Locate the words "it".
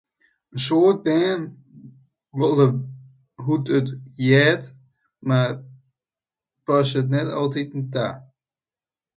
3.77-3.87, 7.01-7.07